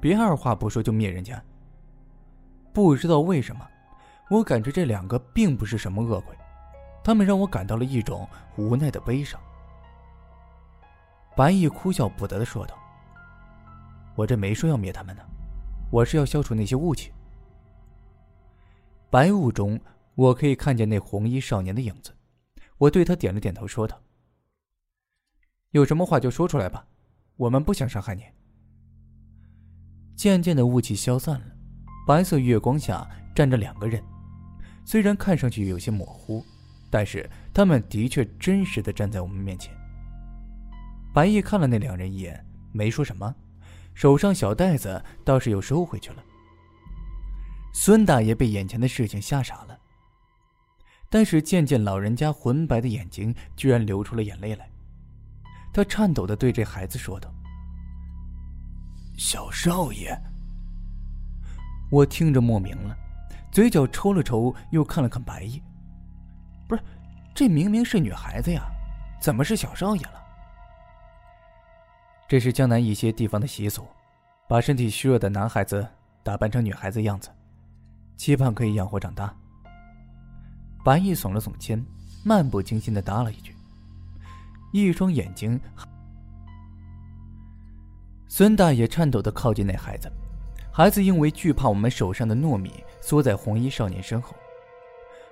[0.00, 1.42] 别二话不说就灭人家。”
[2.74, 3.66] 不知道为什么，
[4.28, 6.36] 我感觉这两个并不是什么恶鬼，
[7.04, 9.40] 他们让我感到了一种无奈的悲伤。
[11.36, 12.76] 白毅哭笑不得的说道
[14.16, 15.22] ：“我这没说要灭他们呢，
[15.90, 17.12] 我是要消除那些雾气。”
[19.08, 19.80] 白雾中，
[20.16, 22.12] 我可以看见那红衣少年的影子。
[22.78, 24.00] 我对他点了点头，说道
[25.70, 26.84] ：“有什么话就说出来吧，
[27.36, 28.24] 我们不想伤害你。”
[30.16, 31.46] 渐渐的雾气消散了，
[32.06, 34.02] 白色月光下站着两个人，
[34.84, 36.44] 虽然看上去有些模糊，
[36.90, 39.74] 但是他们的确真实的站在我们面前。
[41.14, 43.34] 白毅看了那两人一眼，没说什么，
[43.94, 46.22] 手上小袋子倒是又收回去了。
[47.72, 49.78] 孙大爷被眼前的事情吓傻了。
[51.08, 54.68] 但是渐渐，老人家浑白的眼睛居然流出了眼泪来。
[55.72, 57.32] 他颤抖的对这孩子说道
[59.16, 60.14] ：“小少爷。”
[61.90, 62.96] 我听着莫名了，
[63.52, 65.62] 嘴角抽了抽，又看了看白衣，
[66.66, 66.82] 不是，
[67.34, 68.62] 这明明是女孩子呀，
[69.20, 70.22] 怎么是小少爷了？
[72.26, 73.86] 这是江南一些地方的习俗，
[74.48, 75.86] 把身体虚弱的男孩子
[76.22, 77.30] 打扮成女孩子样子，
[78.16, 79.32] 期盼可以养活长大。
[80.82, 81.84] 白毅耸了耸肩，
[82.24, 83.54] 漫不经心的答了一句，
[84.72, 85.60] 一双眼睛。
[88.26, 90.10] 孙大爷颤抖的靠近那孩子，
[90.76, 94.34] 孩子因为惧怕我们手上的糯米，缩在红衣少年身后。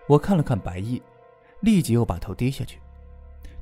[0.07, 1.03] 我看了看白衣，
[1.63, 2.79] 立即又把头低下去。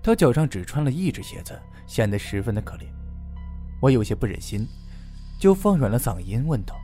[0.02, 2.82] 他脚上只穿了一只鞋子，显得十分的可怜。
[3.80, 4.68] 我有些不忍心，
[5.40, 6.78] 就放软了嗓音问道：“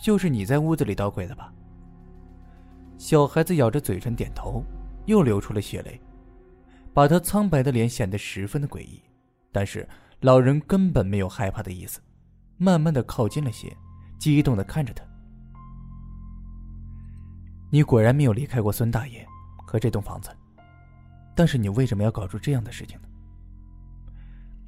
[0.00, 1.52] 就是你在屋子里捣鬼的吧？”
[2.98, 4.64] 小孩子咬着嘴唇点头，
[5.06, 6.00] 又流出了血泪，
[6.94, 9.02] 把他苍白的脸显得十分的诡异。
[9.50, 9.88] 但是
[10.20, 12.00] 老人根本没有害怕的意思，
[12.62, 13.76] 慢慢的靠近了些，
[14.20, 15.04] 激动的看着他。
[17.72, 19.26] 你果然没有离开过孙大爷
[19.66, 20.30] 和这栋房子，
[21.34, 23.08] 但是你为什么要搞出这样的事情呢？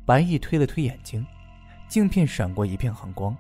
[0.04, 1.24] 白毅推了推眼睛，
[1.88, 3.36] 镜片闪过一片寒光。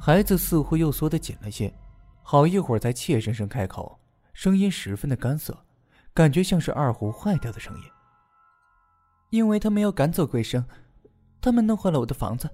[0.00, 1.70] 孩子似乎又缩得紧了些，
[2.22, 4.00] 好一会儿才怯生生开口，
[4.32, 5.54] 声音十分的干涩，
[6.14, 7.82] 感觉像是二胡坏掉的声音。
[9.28, 10.64] 因为他们要赶走鬼生，
[11.38, 12.48] 他们弄坏了我的房子，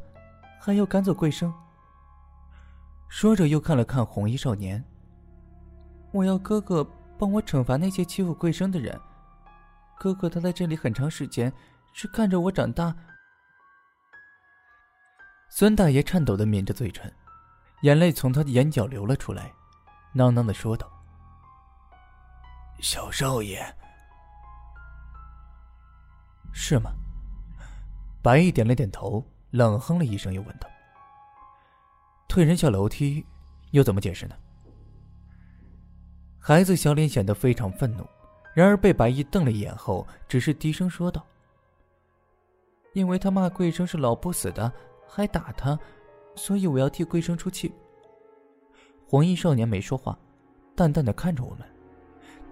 [0.66, 1.54] 还要赶走贵生。
[3.08, 4.84] 说着，又看了看红衣少年。
[6.10, 6.84] 我要哥哥
[7.16, 9.00] 帮我惩罚那些欺负贵生的人。
[9.96, 11.52] 哥哥他在这里很长时间，
[11.92, 12.92] 是看着我长大。
[15.48, 17.14] 孙大爷颤抖的抿着嘴唇，
[17.82, 19.52] 眼泪从他的眼角流了出来，
[20.16, 20.90] 囔囔的说道
[22.82, 23.64] ：“小少爷。”
[26.52, 26.90] 是吗？
[28.20, 29.24] 白毅点了点头，
[29.56, 30.68] 冷哼了一声，又问道
[32.28, 33.24] ：“退人下楼梯，
[33.70, 34.36] 又怎么解释呢？”
[36.38, 38.06] 孩子小脸显得非常愤怒，
[38.54, 41.24] 然而被白毅瞪了一眼后，只是低声说道
[42.92, 44.70] ：“因为他骂桂生是老不死的，
[45.08, 45.78] 还打他，
[46.34, 47.72] 所以我要替桂生出气。”
[49.08, 50.18] 红衣少年没说话，
[50.74, 51.66] 淡淡的看着我们，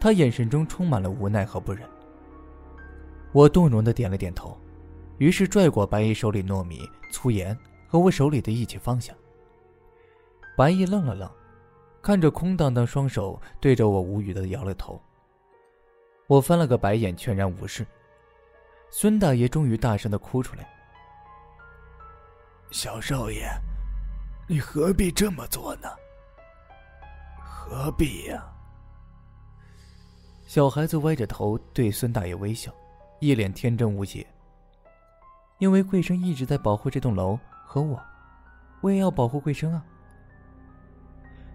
[0.00, 1.86] 他眼神中充满了无奈和不忍。
[3.32, 4.58] 我动容的点了点头，
[5.18, 9.14] 于是拽过白毅手里糯米、粗盐和我手里的一起放下。
[10.57, 11.31] 白毅愣了愣，
[12.03, 15.00] 看着空荡荡双手，对着我无语的摇了头。
[16.27, 17.87] 我翻了个白眼，全然无视。
[18.90, 20.68] 孙大爷终于大声的哭出来
[22.70, 23.48] ：“小少爷，
[24.48, 25.88] 你何必这么做呢？
[27.42, 28.50] 何必呀？”
[30.46, 32.72] 小孩子歪着头对孙大爷微笑。
[33.20, 34.27] 一脸天真无邪。
[35.58, 38.02] 因为贵生一直在保护这栋楼和我，
[38.80, 39.84] 我也要保护贵生啊。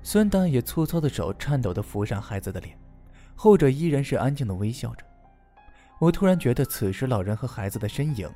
[0.01, 2.77] 孙大爷粗糙的手颤抖的扶上孩子的脸，
[3.35, 5.05] 后者依然是安静的微笑着。
[5.99, 8.29] 我突然觉得，此时老人和孩子的身影，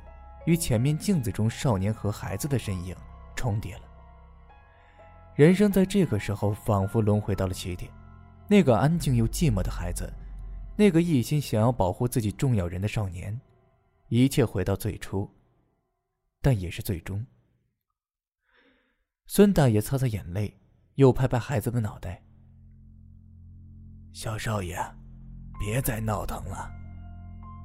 [0.44, 2.94] 与前面镜子中少年和孩子的身影
[3.34, 3.82] 重叠了。
[5.34, 7.90] 人生在这个时候，仿佛轮回到了起点。
[8.46, 10.12] 那个安静又寂寞的孩子。
[10.76, 13.40] 那个一心想要保护自己重要人的少年，
[14.08, 15.28] 一切回到最初，
[16.44, 17.24] 但也是最终。
[19.26, 20.60] 孙大爷擦擦眼泪，
[20.96, 22.22] 又拍拍孩子的脑袋
[24.12, 24.76] ：“小少爷，
[25.58, 26.70] 别再闹腾了，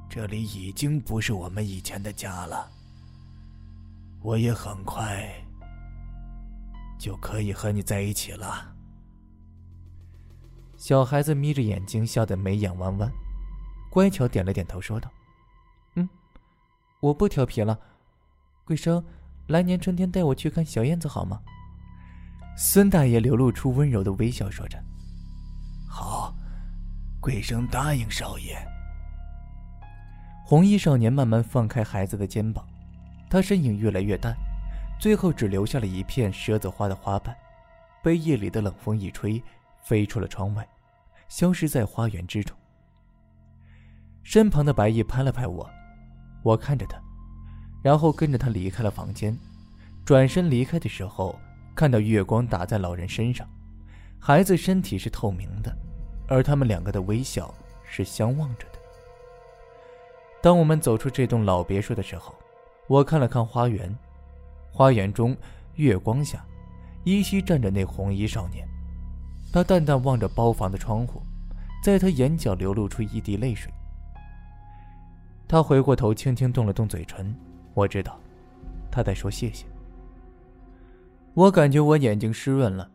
[0.09, 2.71] 这里已经不是我们以前的家了。
[4.21, 5.29] 我也很快
[6.97, 8.73] 就可以和你在一起了。”
[10.79, 13.11] 小孩子眯着眼睛，笑得眉眼弯弯，
[13.91, 15.11] 乖巧点了点头，说道
[15.95, 16.07] ：“嗯，
[17.01, 17.77] 我不调皮了。
[18.69, 19.03] 贵生，
[19.47, 21.41] 来年春天带我去看小燕子好吗？”
[22.55, 24.77] 孙大爷流露出温柔的微笑，说着
[25.89, 26.35] ：“好，
[27.19, 28.55] 贵生答应少爷。”
[30.45, 32.63] 红衣少年慢慢放开孩子的肩膀，
[33.27, 34.35] 他身影越来越淡，
[34.99, 37.35] 最后只留下了一片蛇子花的花瓣，
[38.03, 39.41] 被夜里的冷风一吹。
[39.81, 40.67] 飞出了窗外，
[41.29, 42.55] 消失在花园之中。
[44.21, 45.67] 身旁的白毅拍了拍我，
[46.43, 47.01] 我看着他，
[47.81, 49.37] 然后跟着他离开了房间。
[50.05, 51.39] 转身离开的时候，
[51.75, 53.47] 看到月光打在老人身上，
[54.19, 55.75] 孩子身体是透明的，
[56.27, 57.53] 而他们两个的微笑
[57.83, 58.79] 是相望着的。
[60.41, 62.33] 当我们走出这栋老别墅的时候，
[62.87, 63.95] 我看了看花园，
[64.71, 65.37] 花园中
[65.75, 66.43] 月光下，
[67.03, 68.67] 依稀站着那红衣少年。
[69.51, 71.21] 他淡淡望着包房的窗户，
[71.83, 73.71] 在他眼角流露出一滴泪水。
[75.47, 77.35] 他回过头，轻轻动了动嘴唇，
[77.79, 78.19] 我知道，
[78.91, 79.65] 他在说谢谢。
[81.33, 82.91] 我感觉我眼睛湿润了，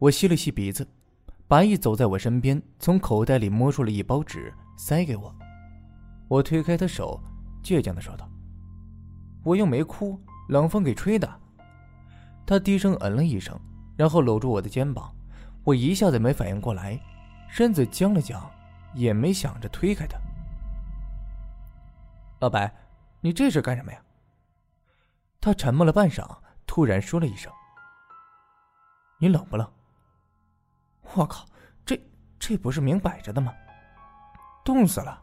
[0.00, 0.84] 我吸了吸鼻子。
[1.46, 5.32] 白毅走在我身边，从口袋里摸出了一包纸，塞给我。
[6.26, 7.20] 我推开他手，
[7.62, 8.28] 倔强的说道
[9.46, 10.18] ：“我又没哭，
[10.48, 11.40] 冷风给吹的。”
[12.44, 13.56] 他低声嗯了一声，
[13.96, 15.14] 然后搂住我的肩膀。
[15.62, 17.00] 我一下子没反应过来，
[17.48, 18.44] 身子僵了僵，
[18.92, 20.18] 也没想着推开他。
[22.40, 22.74] 老白，
[23.20, 24.02] 你这是干什么呀？
[25.46, 27.52] 他沉默了半晌，突然说了一声
[29.20, 29.72] ：“你冷不冷？”
[31.14, 31.46] 我靠，
[31.84, 31.96] 这
[32.36, 33.54] 这不是明摆着的吗？
[34.64, 35.22] 冻死了！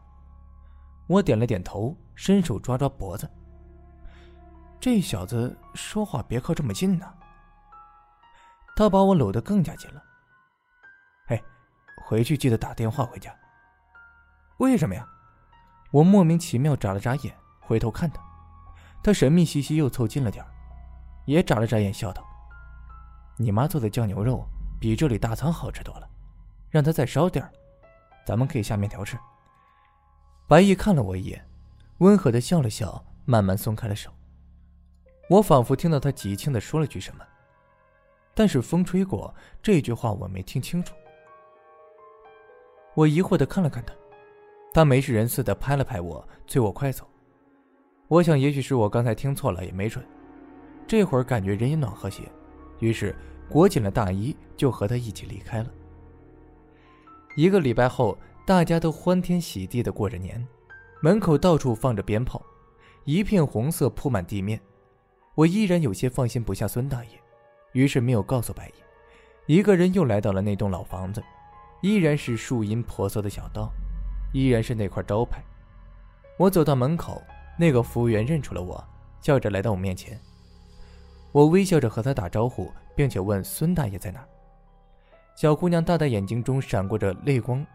[1.08, 3.30] 我点了点头，伸手抓抓脖子。
[4.80, 7.14] 这小子说话别靠这么近呢。
[8.74, 10.02] 他把我搂得更加紧了。
[11.26, 11.44] 嘿，
[12.06, 13.30] 回去记得打电话回家。
[14.56, 15.06] 为什么呀？
[15.90, 18.23] 我莫名其妙眨了眨眼，回头看他。
[19.04, 20.42] 他神秘兮兮又凑近了点
[21.26, 22.24] 也眨了眨眼，笑道
[23.36, 24.42] ：“你妈做的酱牛肉
[24.80, 26.08] 比这里大餐好吃多了，
[26.70, 27.46] 让他再烧点
[28.24, 29.18] 咱们可以下面条吃。”
[30.48, 31.46] 白毅看了我一眼，
[31.98, 34.10] 温和的笑了笑，慢慢松开了手。
[35.28, 37.22] 我仿佛听到他急切的说了句什么，
[38.32, 40.94] 但是风吹过，这句话我没听清楚。
[42.94, 43.92] 我疑惑的看了看他，
[44.72, 47.06] 他没事人似的拍了拍我，催我快走。
[48.06, 50.04] 我想，也许是我刚才听错了，也没准。
[50.86, 52.22] 这会儿感觉人也暖和些，
[52.78, 53.16] 于是
[53.48, 55.70] 裹紧了大衣，就和他一起离开了。
[57.34, 60.46] 一个礼拜后，大家都欢天喜地的过着年，
[61.00, 62.40] 门口到处放着鞭炮，
[63.04, 64.60] 一片红色铺满地面。
[65.34, 67.10] 我依然有些放心不下孙大爷，
[67.72, 68.74] 于是没有告诉白爷，
[69.56, 71.24] 一个人又来到了那栋老房子，
[71.80, 73.72] 依然是树荫婆娑的小道，
[74.34, 75.42] 依然是那块招牌。
[76.38, 77.22] 我走到门口。
[77.56, 78.82] 那个服务员认出了我，
[79.20, 80.18] 叫着来到我面前。
[81.32, 84.24] 我微笑着和他打招呼，并且问孙大爷在哪。
[85.36, 87.66] 小姑娘大大眼睛中闪过着泪光，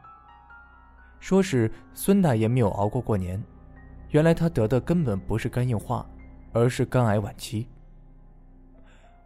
[1.19, 3.41] 说是孙大爷没有熬过过年。
[4.11, 6.05] 原来他得的根本不是肝硬化，
[6.53, 7.67] 而是肝癌晚期。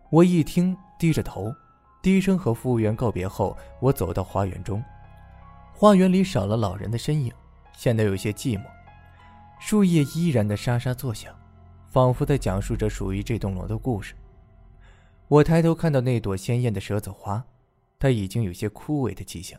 [0.10, 1.54] 我一听，低着头，
[2.02, 4.84] 低声和服务员告别后，我走到花园中。
[5.72, 7.32] 花园里少了老人的身影，
[7.72, 8.64] 显得有些寂寞。
[9.66, 11.34] 树叶依然的沙沙作响，
[11.88, 14.14] 仿佛在讲述着属于这栋楼的故事。
[15.30, 17.42] 我抬头看到那朵鲜艳的蛇子花，
[17.98, 19.58] 它已经有些枯萎的迹象，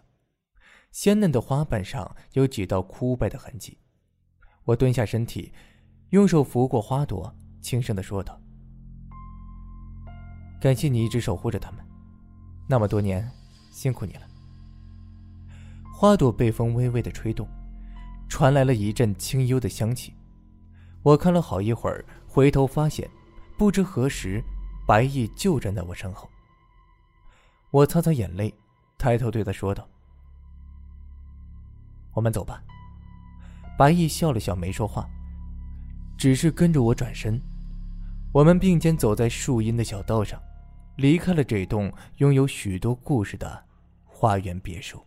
[0.92, 3.78] 鲜嫩的花瓣上有几道枯败的痕迹。
[4.64, 5.54] 我蹲下身体，
[6.10, 8.38] 用手拂过花朵，轻声的说道
[10.60, 11.82] ：“感谢你一直守护着它们，
[12.68, 13.26] 那么多年，
[13.72, 14.28] 辛苦你了。”
[15.96, 17.48] 花朵被风微微的吹动。
[18.28, 20.12] 传来了一阵清幽的香气，
[21.02, 23.08] 我看了好一会儿，回头发现，
[23.56, 24.42] 不知何时，
[24.86, 26.28] 白毅就站在我身后。
[27.70, 28.52] 我擦擦眼泪，
[28.98, 29.88] 抬头对他说道
[32.14, 32.62] ：“我们走吧。”
[33.78, 35.08] 白毅笑了笑，没说话，
[36.16, 37.40] 只是跟着我转身。
[38.32, 40.40] 我们并肩走在树荫的小道上，
[40.96, 43.64] 离开了这栋拥有许多故事的
[44.04, 45.04] 花园别墅。